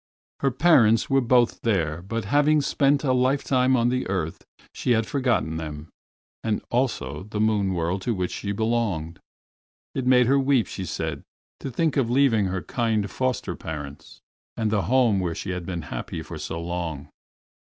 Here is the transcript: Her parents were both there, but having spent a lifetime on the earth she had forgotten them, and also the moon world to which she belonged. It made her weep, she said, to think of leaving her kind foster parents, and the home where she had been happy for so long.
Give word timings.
Her 0.39 0.49
parents 0.49 1.11
were 1.11 1.21
both 1.21 1.61
there, 1.61 2.01
but 2.01 2.25
having 2.25 2.59
spent 2.61 3.03
a 3.03 3.13
lifetime 3.13 3.77
on 3.77 3.89
the 3.89 4.07
earth 4.09 4.43
she 4.73 4.93
had 4.93 5.05
forgotten 5.05 5.57
them, 5.57 5.89
and 6.43 6.63
also 6.71 7.21
the 7.25 7.39
moon 7.39 7.75
world 7.75 8.01
to 8.01 8.15
which 8.15 8.31
she 8.31 8.51
belonged. 8.51 9.19
It 9.93 10.07
made 10.07 10.25
her 10.25 10.39
weep, 10.39 10.65
she 10.65 10.85
said, 10.85 11.21
to 11.59 11.69
think 11.69 11.97
of 11.97 12.09
leaving 12.09 12.45
her 12.45 12.63
kind 12.63 13.11
foster 13.11 13.55
parents, 13.55 14.21
and 14.57 14.71
the 14.71 14.81
home 14.89 15.19
where 15.19 15.35
she 15.35 15.51
had 15.51 15.67
been 15.67 15.83
happy 15.83 16.23
for 16.23 16.39
so 16.39 16.59
long. 16.59 17.09